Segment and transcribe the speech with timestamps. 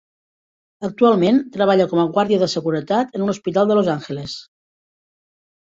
[0.87, 4.37] Actualment treballa com a guàrdia de seguretat en un hospital de Los Angeles.